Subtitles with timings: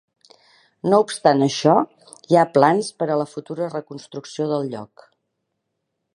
[0.93, 1.75] No obstant això,
[2.31, 5.07] hi ha plans per a la futura reconstrucció del lloc.